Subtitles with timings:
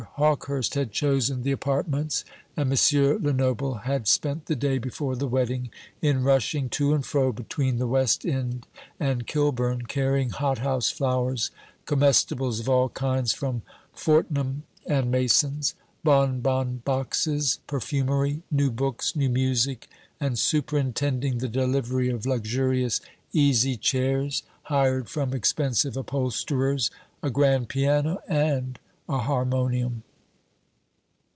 [0.15, 2.25] Hawkehurst had chosen the apartments,
[2.57, 3.17] and M.
[3.23, 5.69] Lenoble had spent the day before the wedding
[6.01, 8.67] in rushing to and fro between the West End
[8.99, 11.49] and Kilburn, carrying hot house flowers,
[11.85, 13.61] comestibles of all kinds from
[13.93, 19.87] Fortnum and Mason's, bonbon boxes, perfumery, new books, new music,
[20.19, 23.01] and superintending the delivery of luxurious
[23.33, 26.89] easy chairs, hired from expensive upholsterers,
[27.23, 28.77] a grand piano, and
[29.09, 30.03] a harmonium.